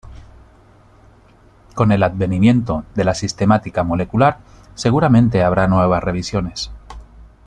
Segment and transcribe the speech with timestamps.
[1.75, 4.39] Con el advenimiento de la sistemática molecular
[4.73, 6.71] seguramente habrá nuevas revisiones.